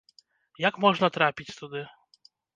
Як 0.69 0.79
можна 0.85 1.11
трапіць 1.19 1.49
туды? 1.61 1.85